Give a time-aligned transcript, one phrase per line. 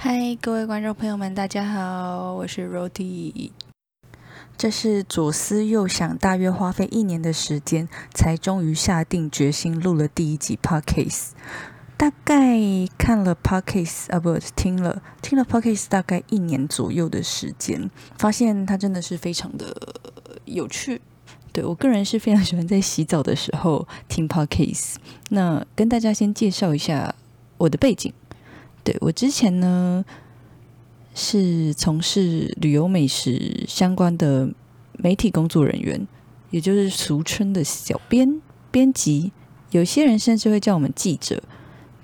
[0.00, 3.50] 嗨，各位观众朋友们，大家好，我是 Roti。
[4.56, 11.30] 这是左思右想，大约花费一年的时间，才终于下定决心录了第一集 Podcast。
[11.96, 12.56] 大概
[12.96, 19.74] 看了 Podcast 啊，不，听了听了 Podcast，大概一年左右的时间，发现它真的是非常的
[20.44, 21.00] 有趣。
[21.52, 24.94] 对我个人是非常喜欢在洗澡的时候听 Podcast。
[25.30, 27.16] 那跟大家先介绍一下
[27.56, 28.12] 我的背景。
[28.88, 30.04] 对我之前呢。
[31.20, 34.48] 是从事旅游美食相关的
[34.92, 36.06] 媒体工作人员，
[36.50, 38.40] 也就是俗称的小编、
[38.70, 39.32] 编辑。
[39.72, 41.42] 有些人甚至会叫我们记者，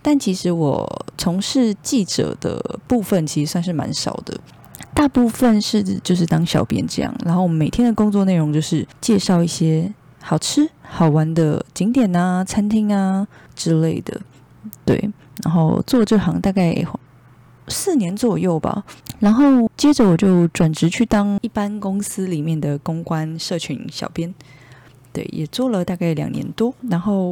[0.03, 4.37] 但其实我从事记者的部分其实算是蛮少的，
[4.93, 7.15] 大部分是就是当小编这样。
[7.25, 14.21] 然后我们每天的工作内容就是介绍一些好吃好玩的景点啊、餐厅啊之类的。
[14.85, 15.09] 对，
[15.43, 16.85] 然后做这行大概。
[17.67, 18.85] 四年左右吧，
[19.21, 24.35] 然后接着我就转职去当一般公司里面的公关社群小编，
[25.15, 27.31] 对，也做了大概两年多，然后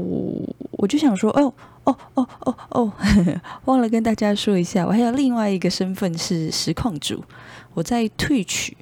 [0.70, 1.53] 我就想说，哦
[1.84, 2.92] 哦哦哦哦，
[3.67, 7.22] 忘了跟大家说一下，我还有另外一个身份是实况主，
[7.75, 8.75] 我在退取。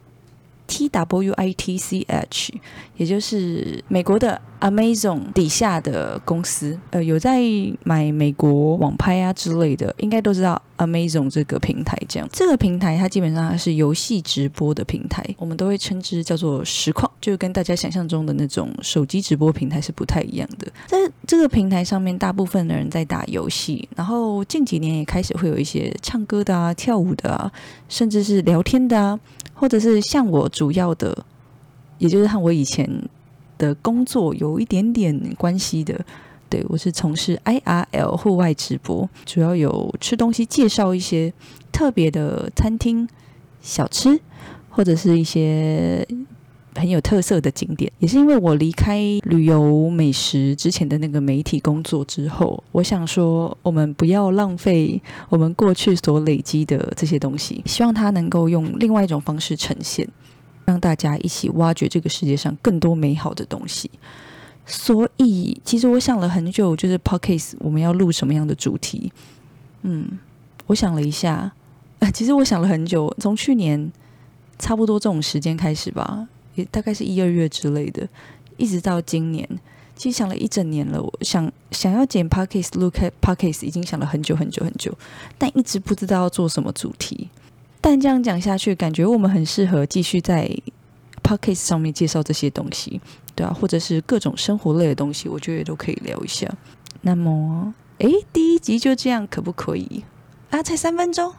[0.68, 2.54] T W I T C H，
[2.96, 7.40] 也就是美国的 Amazon 底下的公司，呃，有在
[7.82, 11.98] 买美国网拍啊之类的，应该都知道 Amazon 这个平台。
[12.08, 20.70] 这样，这个平台它基本上是游戏直播的平台，我们都会称之叫做实况，就跟大家想象中的那种手机直播平台是不太一样的。
[20.86, 27.50] 在这个平台上面，大部分的人在打游戏，然后近几年也开始会有一些唱歌的啊、跳舞的啊，
[27.88, 29.18] 甚至是聊天的啊。
[29.52, 31.14] 或者是像我主要的，
[31.98, 32.88] 也就是和我以前
[33.60, 36.00] 的工作有一点点关系的，
[36.48, 41.30] 对我是从事 IRL 户外直播，主要有吃东西，介绍一些
[41.70, 43.06] 特别的餐厅、
[43.60, 44.18] 小吃，
[44.70, 46.06] 或者是一些
[46.74, 47.92] 很有特色的景点。
[47.98, 60.08] 也是因为我离开旅游美食之前的那个媒体工作之后，我想说，我们不要浪费我们过去所累积的这些东西，希望它能够用另外一种方式呈现。
[60.70, 63.90] 让大家一起挖掘这个世界上更多美好的东西。
[64.64, 69.12] 所以，其实我想了很久，就是 podcast 我们要录什么样的主题？
[69.82, 70.18] 嗯，
[70.68, 71.50] 我想了一下，
[72.14, 73.90] 其实我想了很久，从去年
[74.60, 78.08] 差不多这种时间开始吧，也大概是一二月之类的，
[78.58, 79.48] 一直到今年，
[79.96, 81.02] 其实想了一整年了。
[81.02, 84.96] 我想想要剪 podcast 录开 podcast，已经想了很久很久很久，
[85.36, 87.28] 但一直不知道要做什么主题。
[87.80, 90.50] 但这样讲下去，感觉我们很适合继续在
[91.22, 93.00] podcast 上面介绍这些东西，
[93.34, 96.46] 对啊，或者是各种生活类的东西，我觉得也都可以聊一下。
[97.02, 100.04] 那么，诶，第一集就这样可不可以
[100.50, 100.62] 啊？
[100.62, 101.32] 才三分钟，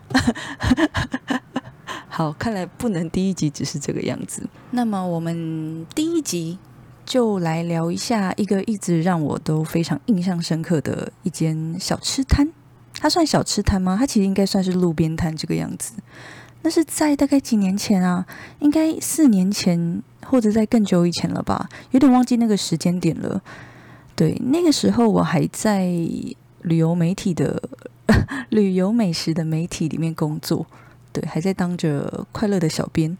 [2.09, 4.47] 好，看来不能第一集只是这个样子。
[4.72, 6.58] 那么，我们第一集
[7.06, 12.52] 就来聊一下一个一直让我都非常印象深刻的一间小吃摊。
[13.01, 13.97] 它算小吃摊吗？
[14.00, 15.94] 它其实应该算是路边摊这个样子。
[16.62, 18.23] 那是在大概几年前啊，
[18.59, 23.41] 应该四年前或者在更久以前了吧，有点忘记那个时间点了。
[24.16, 25.88] 对，那个时候我还在
[26.61, 27.59] 旅游媒体的
[28.50, 30.67] 旅游美食的媒体里面工作，
[31.11, 33.17] 对，还在当着快乐的小编。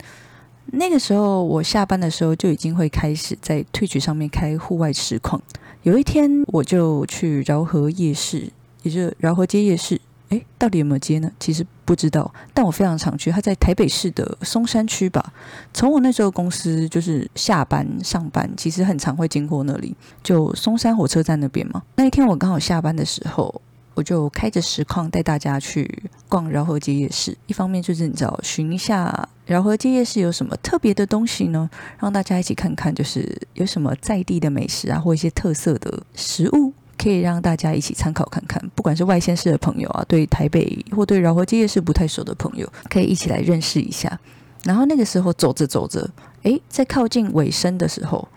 [0.74, 5.41] 那个时候我下班的时候就已经会开始在退取上面开户外实况。
[5.81, 8.52] 有一天我就去饶河夜市。
[8.84, 10.00] 也就饶河街夜市，
[10.30, 11.31] 哎，到底有没有街呢？
[11.40, 13.30] 其实不知道，但我非常常去。
[13.31, 15.34] 它在台北市的松山区吧。
[15.74, 21.84] 从我那时候公司就是下班上班，其实很常会经过那里，就松山火车站那边嘛。
[21.96, 23.62] 那一天我刚好下班的时候，
[23.94, 27.38] 我就开着实况带大家去逛饶河街夜市。
[27.47, 31.70] 一方面就是你知道，寻一下饶河街夜市有什么特别的东西呢？
[32.00, 36.72] 让大家一起看看，就是有什么在地的美食啊，或一些特色的食物。
[37.01, 44.20] 可以让大家一起参考看看，不管是外县市的朋友啊，对台北或对饶河街夜市不太熟的朋友，可以一起来认识一下。
[44.64, 46.08] 然后那个时候走着走着，
[46.43, 48.28] 诶，在靠近尾声的时候，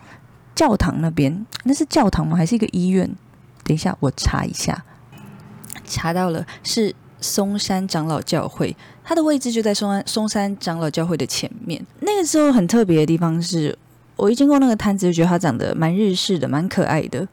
[0.55, 2.35] 教堂那边那是教堂吗？
[2.35, 3.07] 还是一个医院？
[3.63, 4.83] 等一下，我查一下，
[5.85, 11.85] 查到了，是松山长老教会，它的位置就在松山松山长老教会的前面。
[11.99, 13.77] 那个时候很特别的地方是，
[14.15, 17.27] 我一经过那个摊子，就觉得它长得蛮日式的，蛮可爱的。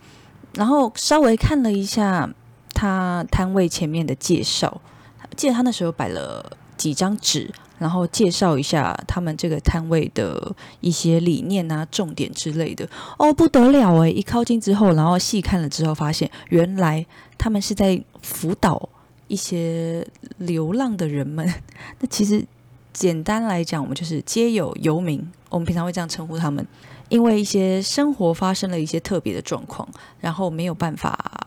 [0.54, 2.28] 然后稍微看了一下
[2.75, 4.81] 他摊位前面的介绍，
[5.37, 12.88] 记得他那时候摆了几张纸，然后介绍一下他们这个摊位的一些理念啊、重点之类的。
[13.19, 17.06] 哦，不得了诶，一靠近之后，然后细看了之后，发现原来
[17.38, 18.88] 他们是在辅导
[19.28, 20.06] 一些
[20.38, 21.46] 流浪的人们。
[22.00, 22.44] 那其实
[22.93, 26.66] 简单来讲，我们就是皆有游民，我们平常会这样称呼他们。
[27.12, 29.86] 因为一些生活发生了一些特别的状况，
[30.18, 31.46] 然后没有办法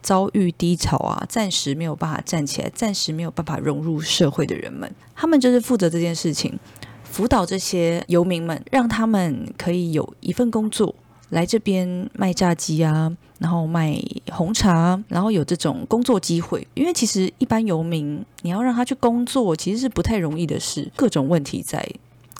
[0.00, 6.58] 遭遇低潮啊，暂时没有办法站起来，暂时没有办法融入社会的人们，他们就是负责这件事情，
[7.04, 10.94] 辅导这些游民们，让他们可以有一份工作，
[11.28, 16.66] 来这边卖炸鸡啊，然后卖红茶，然后有这种工作机会。
[16.72, 21.86] 因为其实一般游民，你要让他去工作，其实是不太容易的事，各种问题在，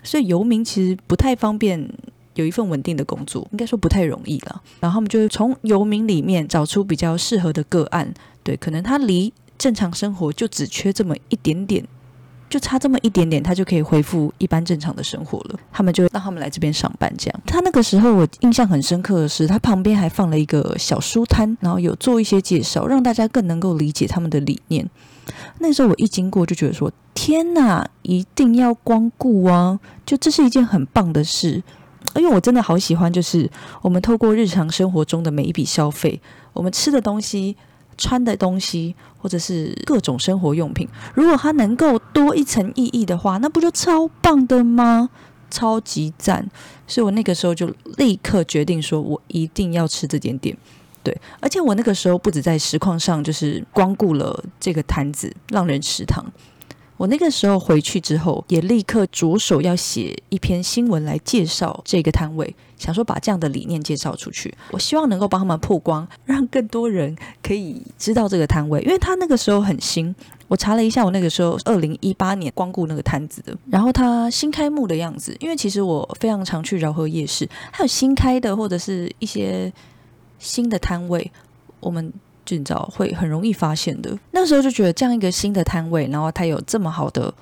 [0.02, 1.92] 所以游民其实不太方便。
[2.34, 4.62] 有一份稳定的工作，应该说不太容易了。
[4.80, 8.12] 然后他们就从游民里面找出比较适合的个案，
[8.42, 11.84] 对，可能他离正常生活就只缺这么一点点，
[12.48, 15.58] 就差这么一点点，他就可以恢复一般正常的生活了。
[15.70, 17.40] 他们就让他们来这边上班，这样。
[17.46, 24.88] 他那个时候我印象很深刻的是，他旁边还放了一个小书摊，然后有做一些介绍，让大家更能够理解他们的理念。
[25.60, 29.78] 那时候我一经过就觉得说：天哪，一定要光顾啊！
[30.04, 31.62] 就这是一件很棒的事。
[32.16, 33.50] 因为我真的好喜欢，就是
[33.80, 36.20] 我们透过日常生活中的每一笔消费，
[36.52, 37.56] 我们吃的东西、
[37.96, 45.10] 穿的东西，或者是各种生活用品，如果它能够多一层意义的话，那不就超棒的吗？
[45.50, 46.48] 超级赞！
[46.86, 50.56] 所以我那个时候就立刻决定说，我一定要吃这间店。
[51.02, 56.24] 对，而且我那个时候不止在实况上，就是光顾了这个摊子——浪人食堂。
[57.02, 64.54] 我那个时候回去之后，也立刻着手要写一篇新闻来介绍这个摊位，想说把这样的理念介绍出去。
[64.70, 70.14] 我希望能够帮他们曝光，让更多人可以知道这个摊位，因为他那个时候很新。
[70.46, 75.36] 我查了一下，我那个时候二零一八年光顾那个摊子的，然后他新开幕的样子。
[75.40, 79.72] 因为其实我非常常去饶河夜市，还有新开的或者是一些
[80.38, 81.32] 新的摊位，
[81.80, 82.12] 我们。
[82.44, 84.18] 尽早会很容易发现的。
[84.32, 87.32] 那时候就觉得这样一个新的摊位，然后他有这么好的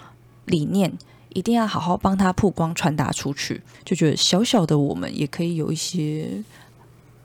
[0.46, 0.92] 理念，
[1.30, 3.62] 一定要好好帮他曝光传达出去。
[3.84, 6.42] 就觉得小小的我们也可以有一些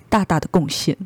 [0.08, 0.98] 大大的贡献。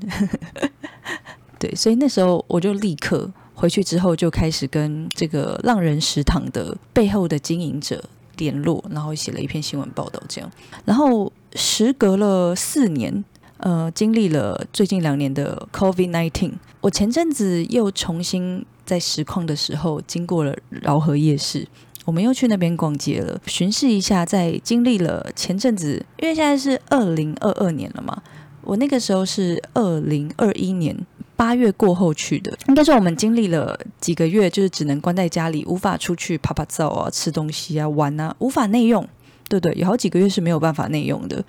[1.57, 8.03] 对，所以那时候我就立刻回去之后就开始跟这个浪人食堂的背后的经营者
[8.37, 10.21] 联络，然后写了一篇新闻报道。
[10.29, 10.49] 这样，
[10.85, 13.25] 然后时隔了四年。
[13.59, 21.67] 呃，经历了最近两年的 COVID nineteen，我前阵子又重新在实况的时候，经过了饶河夜市，
[22.05, 24.25] 我们又去那边逛街了，巡视一下。
[24.25, 28.23] 在经历了前阵子，因为现在是二零二二年了嘛，
[28.61, 30.95] 我那个时候是二零二一年
[31.35, 39.05] 八月过后去的，应该说我们经历了几个月，就是只能关在家里，无法出去拍拍照啊、吃东西啊、玩啊，无法内用，
[39.49, 41.43] 对对，有好几个月是没有办法内用的。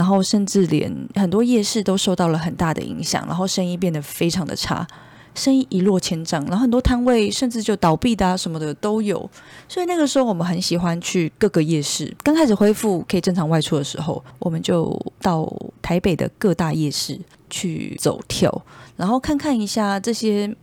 [0.00, 4.86] 然后甚至连很多夜市都受到了很大的影响，然后生意变得非常的差，
[5.34, 9.28] 生意一落千丈，然后很多摊位甚至就倒闭的啊什么的都有。
[9.68, 12.16] 所以那个时候我们很喜欢去各个夜市。
[12.22, 15.46] 刚开始恢复可以正常外出的时候，我们就到
[15.82, 17.20] 台北的各大夜市
[17.50, 18.64] 去走跳，
[18.96, 20.56] 然后看看一下这些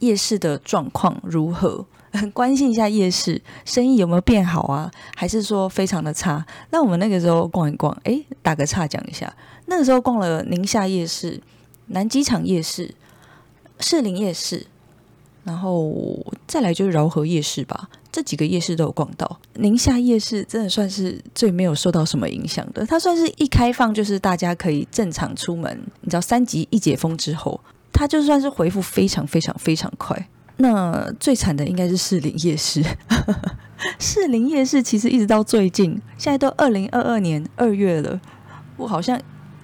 [0.00, 1.86] 夜市的状况如何。
[2.14, 4.90] 很关心一下夜市生意有没有变好啊？
[5.16, 6.44] 还是说非常的差？
[6.70, 9.32] 那我们那个时候逛一逛，诶，打个岔讲一下，
[9.66, 11.40] 那个时候逛了宁夏夜市、
[11.88, 12.94] 南机场夜市、
[13.80, 14.66] 士林夜市，
[15.42, 15.92] 然后
[16.46, 17.88] 再来就是饶河夜市吧。
[18.12, 19.40] 这几个夜市都有逛到。
[19.54, 25.84] 宁夏夜市真的算是最没有受到什么影响的，它算是一开放就是大家可以正常出门。
[26.02, 27.60] 你知道三级一解封之后，
[27.92, 30.28] 它就算是回复非常非常非常快。
[30.56, 32.82] 那最惨的应该是士林夜市，
[33.98, 38.20] 士林夜市其实一直到最近，现在都二零二二年二月了，
[38.76, 39.20] 我好像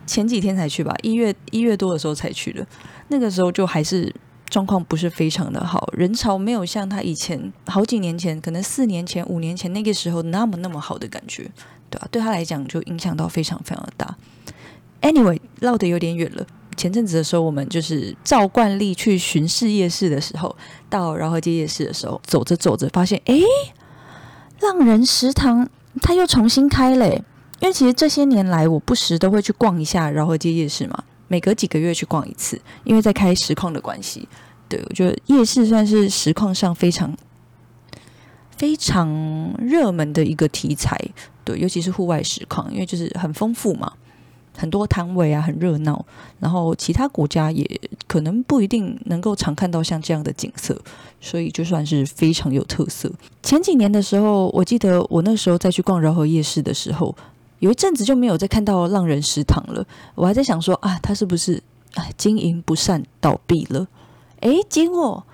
[0.07, 2.67] 前几天才去吧，一月一月多的时候才去的，
[3.09, 4.13] 那个时候就还是
[4.49, 11.49] 状况不是非常的好，人潮没有像他以前好几年前，可能四年前、五年前那个时候那么那么好的感觉，
[11.89, 12.09] 对吧？
[12.11, 14.17] 对他来讲就影响到非常非常的大。
[15.03, 16.45] Anyway，绕得有点远了。
[16.81, 20.57] 前阵子的时候，我们就是照惯例去巡视夜市的时候，
[20.89, 23.39] 到饶河街夜市的时候，走着走着发现，哎，
[24.61, 25.69] 浪人食堂
[26.01, 27.07] 它又重新开了。
[27.61, 34.27] 因为其实这些年来，我不时都会去逛一下饶河街夜市嘛，每隔几个月去逛一次，因为在开实况的关系。
[34.67, 37.15] 对我觉得夜市算是实况上非常
[38.57, 40.99] 非常热门的一个题材，
[41.45, 43.93] 对，尤其是户外实况，因为就是很丰富嘛。
[44.57, 46.05] 很多摊位啊，很热闹，
[46.39, 50.79] 然后其他国家也可能不一定能够常看到像这样的景色，
[51.21, 53.11] 所以就算是非常有特色。
[53.43, 57.15] 前几年的时候，我记得我那时候再去逛饶河夜市的时候，
[57.61, 59.87] 有一阵子就没有再看到浪人食堂了。
[60.15, 61.63] 我还在想说啊，他是不是
[61.95, 63.87] 啊经营不善倒闭了？
[64.41, 65.25] 诶，结果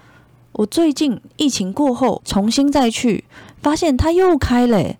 [0.52, 3.24] 我最近疫情过后重新再去，
[3.62, 4.96] 发现它又开了，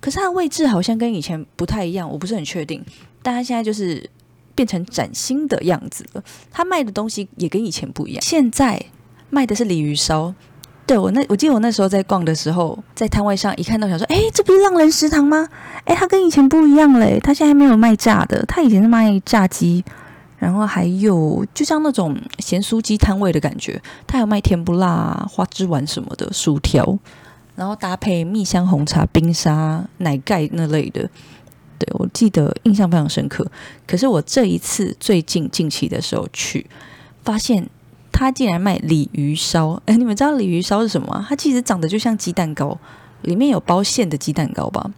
[0.00, 2.84] 可是它的位置好像跟以前不太一样，我不是很确定。
[3.22, 4.08] 但它现在就是
[4.54, 8.22] 变成崭新的样子了，它卖的东西也跟以前不一样。
[8.22, 8.80] 现在
[9.30, 10.34] 卖的是鲤鱼烧。
[10.86, 15.46] 对我那，我记得我那时候在逛的时候，在摊位上一看到，想说，哎，这不是浪人食堂吗？
[15.84, 19.84] 哎，它跟以前不一样嘞，它现在没有卖炸的，它以前是卖炸鸡，
[20.38, 26.98] 然后还有就像那种咸酥鸡摊位的感觉，它有卖甜不辣、花枝丸什么的薯条，
[27.58, 31.10] 然后搭配蜜香红茶、冰沙、奶盖那类的。
[31.78, 33.46] 对我记得印象非常深刻。
[33.86, 36.70] 可是我这一次最近近期的时候去，
[37.22, 37.68] 发现。
[38.10, 41.24] 他竟然卖鲤鱼烧，哎， 你们知道鲤鱼烧是什么吗？
[41.28, 42.76] 它其实长得就像鸡蛋糕，
[43.22, 44.90] 里面有包馅的鸡蛋糕吧？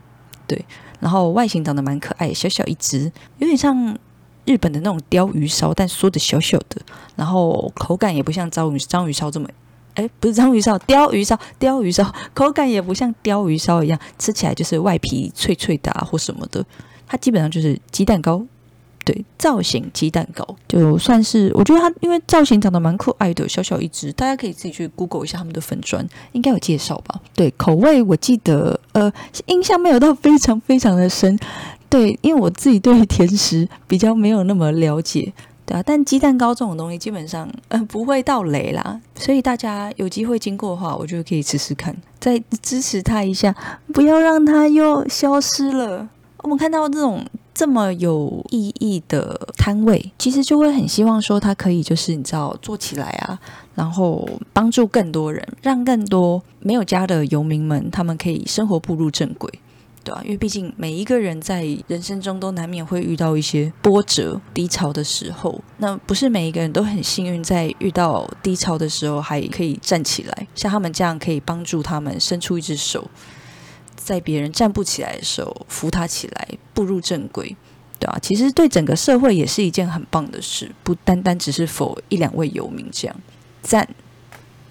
[0.47, 0.65] 对，
[1.01, 3.95] 然后外形长得蛮可爱，小小一只，有点像
[4.47, 6.81] 日本的那种鲷鱼烧，但缩的小小的，
[7.15, 9.47] 然后口感也不像章鱼章鱼烧这么，
[10.01, 16.65] 哎，不是章鱼烧，鲷鱼烧，鲷鱼烧口感也不像鲷鱼烧一样，吃起来就是外皮脆脆的或什么的，
[17.07, 18.43] 它基本上就是鸡蛋糕。
[19.03, 27.19] 对，造型鸡蛋糕就算是，我觉得它因为造型长得蛮可爱的，小小一只，大家可以自己去 Google 一下他们的粉砖，应该有介绍吧。
[27.35, 29.11] 对，口味我记得，呃，
[29.47, 31.39] 印象没有到非常非常的深。
[31.89, 35.33] 对，因为我自己对甜食比较没有那么了解，
[35.71, 35.83] 啊。
[35.85, 43.55] 但鸡蛋糕这种东西基本上，嗯，不会到雷啦，所以大家有机会经过的话，我觉得可以试试看，再支持他一下，
[43.93, 46.09] 不要让他又消失了。
[46.39, 47.25] 我们看到这种。
[47.53, 53.39] 这么有意义的摊位，其实就会很希望说，他可以就是你知道做起来啊，
[53.75, 59.53] 然后帮助更多人，让更多没有家的游民们，他们可以生活步入正轨，
[60.03, 60.21] 对啊？
[60.25, 73.11] 因为毕竟每一个人在人生中都难免会遇到一些波折、低潮的时候，那不是每一个人都很幸运，在遇到低潮的时候还可以站起来，像他们这样可以帮助他们伸出一只手。
[73.97, 77.55] 在别人站不起来的时候，扶他起来，步入正轨，
[77.99, 83.17] 对啊，其实对整个社会也是一件很棒的事，不单单只是否一两位游民这样。
[83.63, 83.89] 赞。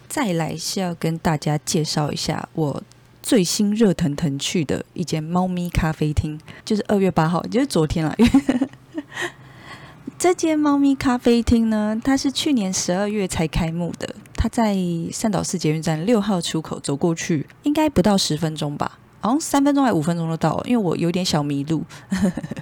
[0.09, 2.81] 再来是要跟大家介绍一下我
[3.21, 8.15] 最新热腾腾去的一间猫咪咖啡厅，就是二月八号，就是昨天了。
[10.17, 14.75] 这间猫咪咖啡厅呢，它是去年十二月才开幕的，它在
[15.11, 18.99] 善导寺捷运站六号出口走过去，应该不到十分钟吧。
[19.21, 21.83] 好像三分钟还五分钟就到了，因为我有点小迷路。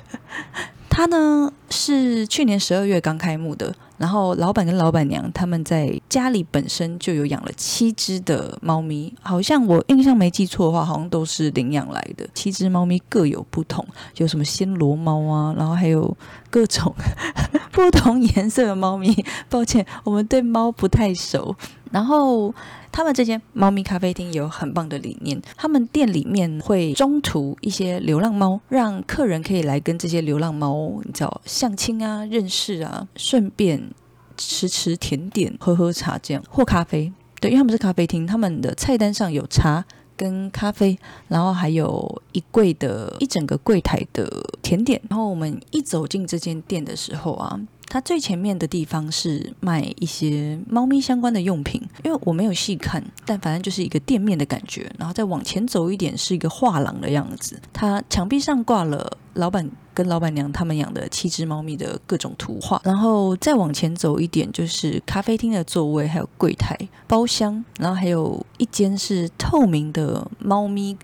[0.90, 12.28] 它呢是去年十二月刚开幕的，然后老板跟老板娘他们在家里本身就有养了七只的猫咪，好像我印象没记错的话，好像都是领养来的。
[12.34, 13.86] 七只猫咪各有不同，
[14.18, 16.16] 有什么暹罗猫啊，然后还有
[16.50, 16.94] 各种
[17.72, 19.26] 不同颜色的猫咪。
[19.50, 21.56] 抱歉，我们对猫不太熟。
[21.92, 22.54] 然后。
[22.90, 33.92] 他们这间猫咪咖啡厅有很棒的理念，他们店里面会中途一些流浪猫，让客人可以来跟这些流浪猫，你知道相亲啊、认识啊，顺便
[34.36, 37.14] 吃吃甜点、喝喝茶这样或咖啡。
[37.40, 39.86] 对，因为他们是咖啡厅，他们的菜单上有茶
[40.18, 40.98] 跟咖啡，
[41.30, 44.28] 然后还有一柜的一整个柜台的
[44.62, 45.00] 甜点。
[45.08, 47.58] 然后我们一走进这间店的时候啊。
[47.90, 54.92] 它最前面的地方是卖一些猫咪相关的用品，因为我没有细看，但反正就是一个店面的感觉。
[55.00, 62.82] 然后再往前走一点是一个画廊的样子，它墙壁上挂了老板跟老板娘他们养的七只猫咪的各种图画。
[62.84, 66.78] 然后再往前走一点就是咖啡厅的座位，还有柜台、
[67.08, 70.98] 包厢，然后还有一间是透明的猫咪，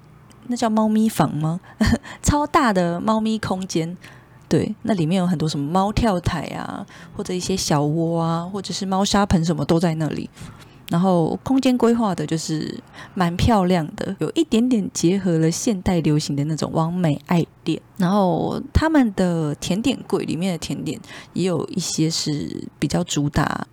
[0.48, 1.62] 那叫猫咪房吗？
[2.22, 3.98] 超大的猫咪空间。
[4.50, 6.86] 对，那里面有很多什么猫跳台啊，
[7.16, 10.30] 或者一些小窝啊，或者是猫砂盆什么都在那里。
[10.90, 12.80] 然后空间规划的就是
[13.16, 17.82] 蛮漂亮的，有一点点结合了现代流行的那种完美爱恋。
[17.98, 21.00] 然后他们的甜点柜里面的甜点
[21.32, 23.66] 也有一些是比较主打，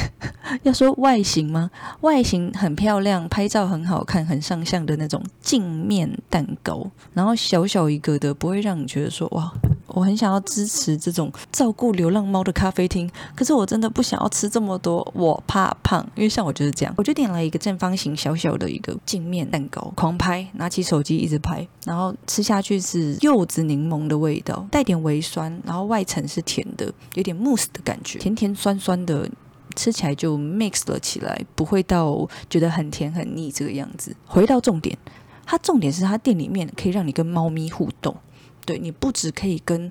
[0.62, 1.70] 要说外形吗？
[2.02, 6.90] 外形很漂亮，拍照很好看，很上相的那种镜面蛋糕。
[7.12, 9.52] 然后小小一个的，不会让你觉得说哇。
[9.94, 16.04] 我很想要支持这种照顾流浪猫的咖啡厅，可是我真的不想要吃这么多，我怕胖。
[16.14, 29.28] 因为像我就是这样，我就点了一个正方形小小的一个镜面蛋糕，狂拍，拿起手机一直拍，然后吃下去是柚子柠檬的味道，带点微酸，然后外层是甜的，有点慕斯的感觉，甜甜酸酸的，
[29.76, 34.16] 吃起来就 mix 了起来，不会到觉得很甜很腻这个样子。
[34.26, 34.96] 回到重点，
[35.44, 38.16] 它重点是它店里面可以让你跟猫咪互动。
[38.64, 39.90] 对你不止可以跟，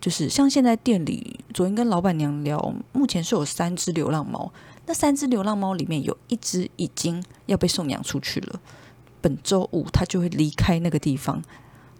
[0.00, 4.52] 就是像现在店里，昨天跟老板娘聊，目前是有三只流浪猫，
[4.86, 8.60] 那三只流浪猫里面有一只已经要被送养出去了，
[9.20, 11.42] 本周五它就会离开那个地方，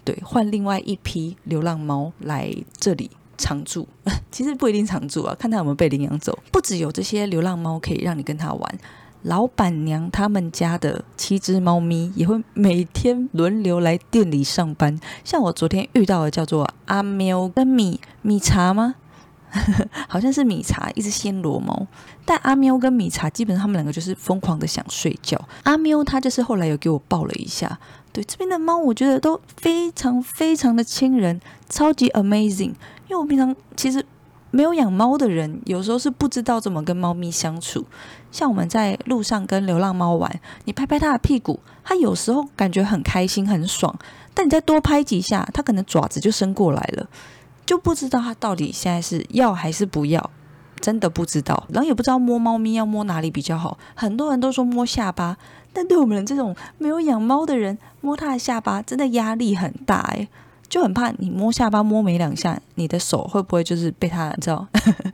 [0.04, 3.86] 对，换另外一批流浪猫来这里常住。
[4.30, 6.38] 其实不一定常住啊，看他有没有被领养走。
[6.50, 8.78] 不只有这些流浪猫可以让你跟他玩。
[9.22, 14.98] 老板娘他们家的七只猫咪也会每天轮流来店里上班。
[15.24, 18.96] 像我昨天遇到的叫做阿喵跟米米茶吗？
[20.08, 21.86] 好像是米茶，一只暹罗猫。
[22.24, 25.40] 但阿喵跟米茶基本上他们两个就是疯狂的想睡觉。
[25.64, 27.78] 阿喵它就是后来有给我抱了一下。
[28.12, 32.72] 对这边的猫，我觉得都非常非常的亲人，超级 amazing。
[33.08, 34.04] 因为我平常其实。
[34.52, 37.84] 没有养猫的人，有时候是不知道怎么跟猫咪相处。
[38.30, 43.98] 像我们在路上跟流浪猫玩，你拍拍它的屁股，它有时候感觉很开心很爽，
[44.32, 47.08] 但你再多拍几下，它可能爪子就伸过来了，
[47.64, 50.30] 就不知道它到底现在是要还是不要，
[50.80, 51.66] 真的不知道。
[51.70, 55.38] 然后也不知道摸猫咪要摸哪里比较好，很多人都说摸下巴，
[55.72, 60.28] 但对我们这种没有养猫的人，摸它的下巴真的压力很大诶。
[60.72, 64.66] 就很怕你摸下巴摸没两下，你的手会不会就是被它知道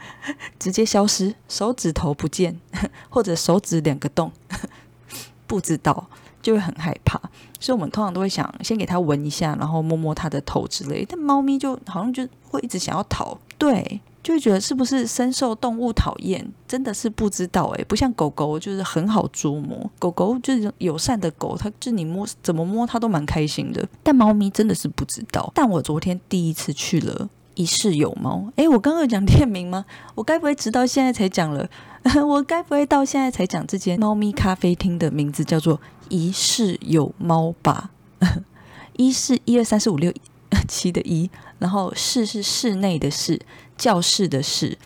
[0.56, 2.56] 直接消失，手指头不见，
[3.10, 4.30] 或者手指两个洞，
[5.48, 6.06] 不知道
[6.40, 7.20] 就会很害怕。
[7.58, 11.04] 所以我们通常都会想先给它闻一下，然后摸摸它的头之类。
[11.04, 14.00] 但猫咪就好像就会一直想要逃，对。
[14.28, 23.86] 就觉得是不是深受动物讨厌，真的是不知道哎，不像狗狗就是很好捉摸，狗狗就是友善的狗，它就你摸怎么摸它都蛮开心的。
[24.02, 25.50] 但猫咪真的是不知道。
[25.54, 29.84] 但我昨天第一次去了一世有猫，哎，我刚刚有讲店名吗？
[30.14, 31.68] 我该不会直到现在才讲了？
[32.26, 37.90] 我该不会到现在才讲这间猫咪咖啡厅的名字叫做一世有猫吧？
[38.96, 40.12] 一是一二三四五六
[40.68, 43.40] 七的一，然后室是室内的室。
[43.78, 44.76] 教室的室，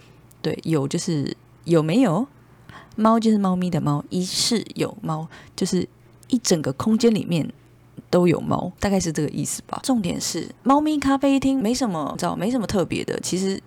[0.43, 1.35] 对，有就是
[1.65, 2.29] 有没有
[2.95, 5.89] 猫就是猫咪的猫，一室有猫就是
[6.29, 7.51] 一整个空间里面
[8.11, 9.81] 都有猫，大概是这个意思吧。
[9.83, 13.19] 重点是猫咪咖啡厅没什么，知道没什么特别的。
[13.21, 13.59] 其实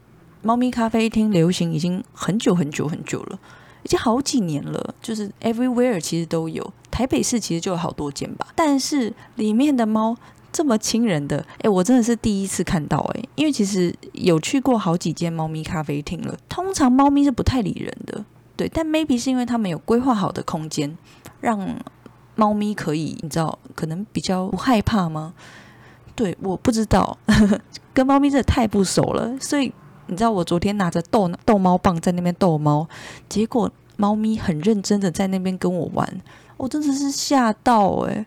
[0.44, 3.40] 猫咪咖啡厅流行已经很久很久很久了，
[3.82, 8.48] 已经好几年了，就是 everywhere 其实都有，台北市其实就有好多间吧。
[8.56, 10.16] 但是里面的猫。
[10.56, 16.34] 这么亲人的，哎，我真的是第一次看到，哎，因为其实有去过好几间猫咪咖啡厅了。
[16.48, 18.24] 通常猫咪是不太理人的，
[18.56, 20.98] 对，但 maybe 是因为他们有规划好的空间，
[21.42, 21.60] 让
[22.36, 25.34] 猫咪可以，你知道，可能比较不害怕吗？
[26.16, 27.18] 对，我不知道，
[27.94, 29.74] 跟猫咪真的太不熟了，所以
[30.08, 32.88] 你知道，我昨天拿着逗逗猫棒在那边逗猫，
[33.28, 36.22] 结果猫咪很认真的在那边跟我玩，
[36.56, 38.26] 我真的是吓到，哎。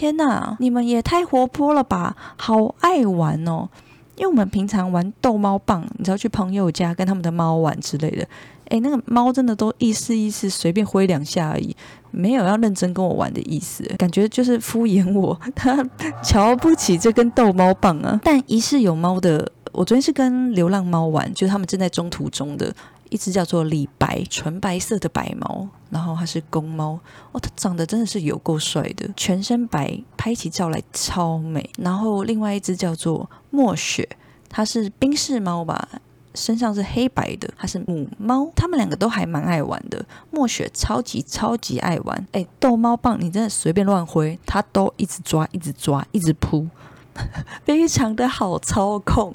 [0.00, 2.16] 天呐，你们也太活泼了吧！
[2.38, 3.68] 好爱玩哦，
[4.16, 8.26] 因为我们平常玩逗猫棒，你知道去朋友家跟他们的猫玩之类的，
[8.70, 11.76] 诶，那个猫真的都意思意思随便挥两下而已，
[12.10, 15.86] 没有要认真跟我玩的意思，感觉就是敷衍我， 他
[16.22, 18.18] 瞧不起这根逗猫棒啊。
[18.24, 22.74] 但一世有猫的，我昨天是跟流浪猫玩，就是他们正在中途中的。
[23.10, 26.98] 一只叫做李白，纯白色的白毛，然后它是公猫
[27.32, 31.68] 哦，它长得真的是有够帅的，全身白，拍起照来超美。
[31.78, 34.08] 然后另外一只叫做墨雪，
[34.48, 35.88] 它是冰室猫吧，
[36.34, 38.50] 身上是黑白的，它是母猫。
[38.54, 46.66] 它们两个都还蛮爱玩的，墨雪超级超级爱玩，哎，逗猫棒你真的随便乱挥，它都一直抓，一直抓，一直扑。
[47.64, 49.34] 非常的好操控，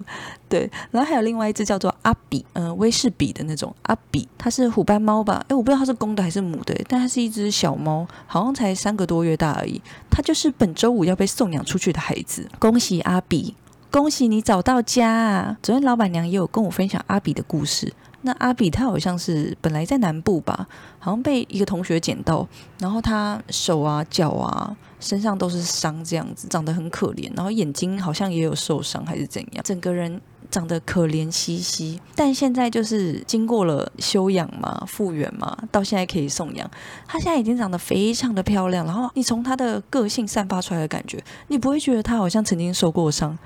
[0.49, 5.43] 对，然后还有另外一只叫做阿比，嗯，威士比的那种阿比，它是虎斑猫吧？
[5.49, 9.81] 哎，我不知道它是公的还是母的，但它是一只小猫，好像才三个多月大而已。
[10.09, 13.55] 它就是本周五要被送养出去的孩子，恭喜阿比，
[13.91, 15.57] 恭喜你找到家啊！
[15.61, 17.93] 昨天老板娘也有跟我分享阿比的故事。
[18.25, 22.45] 那阿比他好像是本来在南部吧，好像被一个同学捡到，
[22.79, 32.01] 然后他手啊、脚啊、身上都是伤，这样子长得很可怜，然后眼睛好像也有受伤还是怎样，整个人长得可怜兮兮。
[32.15, 36.69] 但现在就是经过了休养嘛、复原嘛，到现在可以送养。
[37.07, 43.38] 他现在已经长得非常的漂亮，然后你从他的个性散发出来的感觉，你不会觉得他好像曾经受过伤。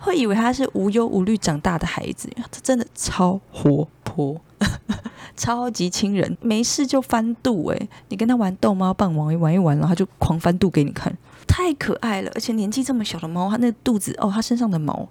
[0.00, 3.86] 会以为他是无忧无虑长大的孩子，这真的超活
[5.36, 12.30] 超级亲人，没事就翻肚诶，你跟他玩逗猫棒玩一玩一玩，然后他就狂翻肚给你看，太可爱了。
[12.34, 15.08] 而且年纪这么小的猫，它那肚子哦，它身上的毛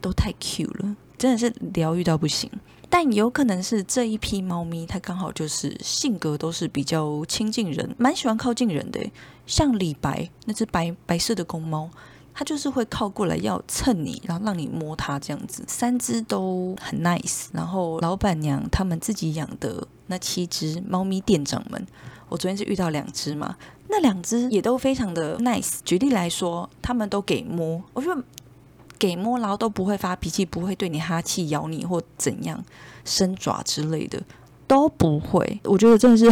[0.00, 2.48] 都太 Q 了，真的是疗愈到不行。
[2.88, 9.00] 但有可能是这一批猫咪，它刚好就是性格都是比较亲近人，蛮喜欢靠近人的。
[9.46, 11.90] 像李白那只白白色的公猫。
[12.38, 15.64] 它就是会靠过来要蹭你，然后让你摸它这样子。
[15.66, 21.84] 三只都很 nice，然后老板娘他们自己养的那七只猫咪店长们，
[22.28, 23.56] 我昨天是遇到两只嘛，
[23.88, 25.78] 那两只也都非常的 nice。
[25.84, 28.22] 举例来说，他们都给摸，我觉得
[29.00, 32.64] 给摸，然后都不会发脾气，不会对你哈气、咬你或怎样
[33.04, 34.22] 伸爪之类的，
[34.68, 35.60] 都不会。
[35.64, 36.30] 我觉得真的是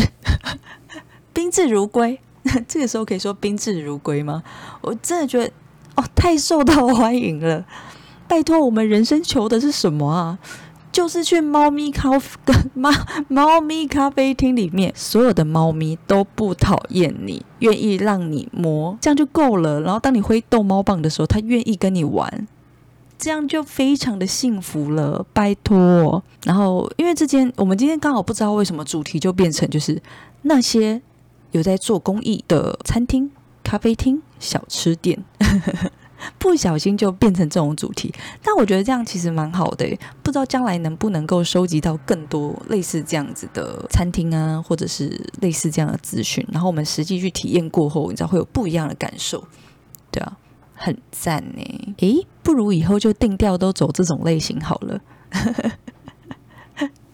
[1.34, 2.20] 宾至如归。
[2.68, 4.44] 这个时候可以说宾至如归吗？
[4.82, 5.52] 我真的觉得。
[5.96, 7.64] 哦，太受到欢迎了！
[8.28, 10.38] 拜托，我们人生求的是什么啊？
[10.92, 12.10] 就是去猫咪咖
[12.44, 12.90] 跟 猫
[13.28, 19.80] 猫咪咖啡厅里面，所有的猫咪都不讨厌你，愿意让你摸，这样就够了。
[19.82, 22.48] 然后当你挥逗猫棒的时候，它愿意跟你玩，
[23.18, 25.24] 这样就非常的幸福了。
[25.32, 30.00] 拜托，然后因为这间我们今天刚好不知道为什么主题就变成就是
[30.42, 31.00] 那些
[31.52, 33.30] 有在做公益的餐厅。
[33.62, 35.22] 咖啡厅、小吃店，
[36.38, 38.12] 不小心就变成这种主题。
[38.42, 39.86] 但我觉得这样其实蛮好的，
[40.22, 46.46] 不知道将来能不能够收集到更多类似这样子的餐厅啊，或者是类似这样的资讯。
[46.50, 49.44] 然后我们实际去体验过后，你知道会有不一样的感受，
[50.10, 50.36] 对啊，
[50.74, 51.94] 很赞呢。
[51.98, 55.00] 诶，不如以后就定调都走这种类型好了。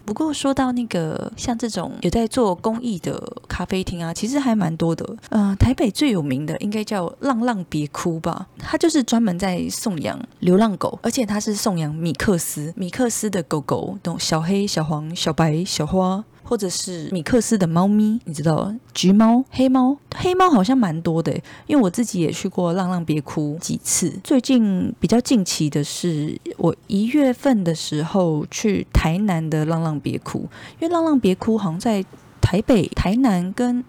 [0.05, 5.05] 不过说到那个像这种有在做公益的咖啡厅啊，其实还蛮多的。
[5.29, 16.23] 嗯，台北最有名的应该叫浪浪别哭吧，它就是专门在送养流浪狗，而且它是送养米克斯，米克斯的狗狗，懂小黑、小黄、小白、小花。
[16.43, 21.33] 或者是米克斯的猫咪，你知道橘猫、黑猫，黑猫好像蛮多的。
[21.65, 24.13] 因为我自己也去过浪浪别哭几次。
[24.23, 30.47] 最近比较近期的是，我一月份的时候去台南的浪浪别哭，
[30.79, 32.05] 因为浪浪别哭好像在
[32.41, 33.83] 台北、台南跟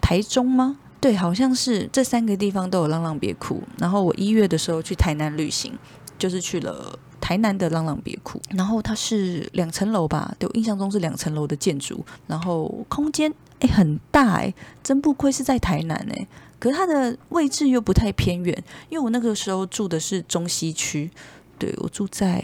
[0.00, 0.78] 台中吗？
[1.00, 3.62] 对，好像是这三个地方都有浪浪别哭。
[3.78, 5.72] 然后我一月的时候去台南旅行，
[6.18, 6.98] 就是去了。
[7.26, 10.32] 台南的浪浪别库，然后它是两层楼吧？
[10.38, 16.24] 对我印象中是两层楼的建筑，然后空间哎很大哎，真不愧是在台南哎。
[16.60, 18.56] 可是它的位置又不太偏远，
[18.88, 21.10] 因为我那个时候住的是中西区，
[21.58, 22.40] 对我住在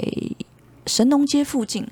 [0.87, 1.87] 神农街附近，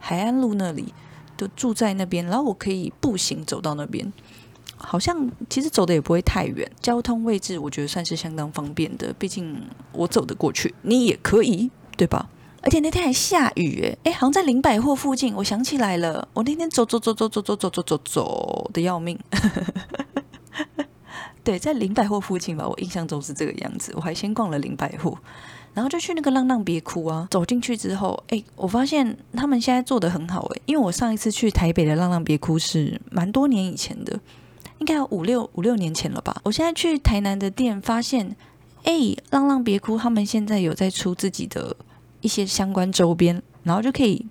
[0.00, 0.92] 海岸路那里，
[1.36, 4.12] 就住在那边，然后我可以步行走到那边，
[4.76, 9.56] 好像其实走的也不会太远，交通位置我觉得算是相当方便的，毕竟
[9.92, 11.70] 我走得过去，你也可以。
[12.02, 12.28] 对吧？
[12.62, 15.32] 而且那天还下雨，诶，哎，好像在林百货附近。
[15.36, 19.16] 我想起来了，我那天走走走走走走走走走走的要命。
[21.44, 23.92] 对，在林百货附近吧，我印象中是这个样子。
[23.94, 25.16] 我还先逛了林百货，
[25.74, 27.28] 然后就去那个浪浪别哭啊。
[27.30, 34.18] 走进去之后，哎，我发现他们现在做的很好，哎，因为我上一次去台北的浪浪别哭是蛮多年以前的，
[34.78, 36.40] 应该有五六五六年前了吧。
[36.42, 38.34] 我现在去台南的店，发现。
[38.84, 39.96] 哎，浪浪别哭！
[39.96, 41.76] 他们现在有在出自己的
[42.22, 44.24] 一些相关周边，然后就可以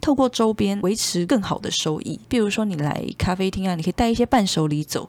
[0.00, 2.18] 透过周边维持更好的收益。
[2.28, 5.08] 比如说，你来咖啡厅啊，你可以带一些伴手礼走。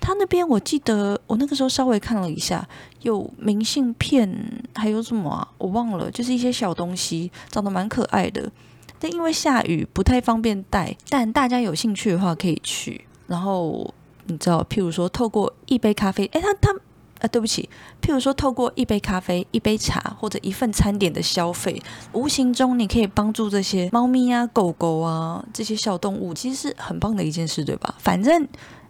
[0.00, 2.66] 他那边我记得我那个时候稍微看了一下，
[3.02, 5.46] 有明信片，还有什么啊？
[5.58, 8.50] 我忘了，就是一些小东西，长得蛮可爱的。
[8.98, 13.04] 但因为下雨不太方便带，但大家有兴趣的话可以去。
[13.26, 13.92] 然后
[14.26, 16.74] 你知道，譬如说透过一杯咖啡，哎，他他。
[17.20, 17.68] 啊，对不起。
[18.02, 21.80] 譬如说，透过一杯咖啡、一杯茶或者一份餐点的消费，
[22.12, 27.94] 无形中你可以帮助这些猫咪啊、狗狗啊这些小动物，其实是很棒的一件事，对吧？
[27.98, 28.48] 反正，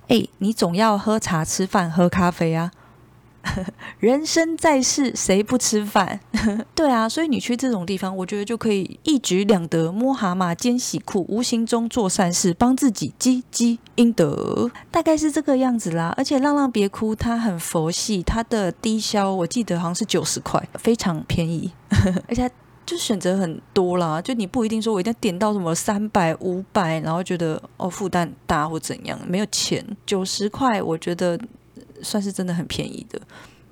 [0.09, 2.71] 哎，你总要喝茶、吃饭、喝咖啡啊。
[3.98, 6.20] 人生在世，谁不吃饭？
[6.74, 16.14] 对啊，所以你去这种地方，我觉得就可以一举两得，摸蛤蟆兼洗裤，无形中做善事，帮自己积积阴德，大概是这个样子啦。
[16.16, 21.72] 而且浪浪别哭，它很佛系，它的低消我记得好像是九十块，非常便宜，
[22.29, 22.50] 而且
[22.85, 31.38] 就选择很多啦，就你不一定说我一定要点到什么三百五百，然后觉得哦负担大或怎样，没有钱，九十块，我觉得。
[32.03, 33.21] 算是真的很便宜的，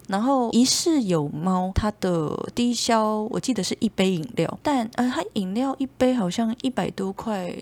[0.09, 7.55] 然后一室有猫，它的低消我记得是一杯饮料，但呃，它饮料一杯好像一百多块，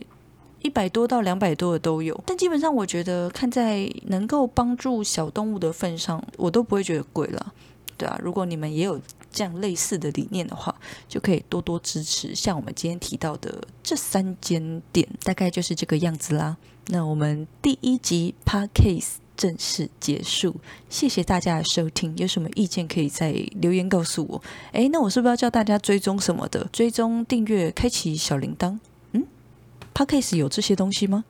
[0.62, 7.52] 一百多到两百多的都有，但基本上我觉得看在能够帮助小动物的份上，我都不会觉得贵了，
[7.96, 9.00] 对啊，如果你们也有
[9.33, 10.74] 这样类似的理念的话，
[11.09, 16.57] 就可以多多支持，像我们今天提到的这三间店，大概就是这个样子啦。
[16.87, 19.16] 那我们第一集 Parkcase。
[19.37, 20.57] 正式结束，
[20.88, 22.16] 谢谢大家的收听。
[22.16, 24.42] 有什么意见可以在留言告诉我。
[24.72, 26.68] 诶，那我是不是要叫大家追踪什么的？
[26.72, 28.79] 追踪、订阅、开启小铃铛？
[29.12, 29.27] 嗯
[29.92, 31.25] p o d c a s 有这些东西吗？